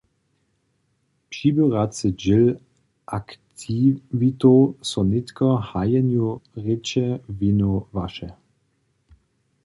Přiběracy 1.29 2.07
dźěl 2.21 2.45
aktiwitow 3.17 4.61
so 4.89 5.01
nětko 5.11 5.47
hajenju 5.69 6.29
rěče 6.63 7.05
wěnowaše. 7.37 8.29